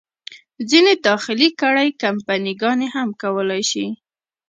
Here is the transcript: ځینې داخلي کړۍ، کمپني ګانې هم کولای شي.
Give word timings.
ځینې 0.69 0.93
داخلي 1.07 1.49
کړۍ، 1.61 1.89
کمپني 2.03 2.53
ګانې 2.61 2.87
هم 2.95 3.09
کولای 3.21 3.63
شي. 3.71 3.85